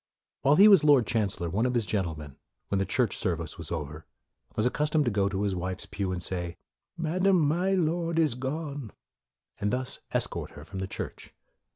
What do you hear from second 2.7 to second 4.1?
the church service was over,